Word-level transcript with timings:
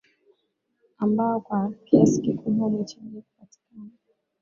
ambao 0.97 1.41
kwa 1.41 1.71
kiasi 1.85 2.21
kikubwa 2.21 2.67
umechangia 2.67 3.21
kupatikana 3.21 3.91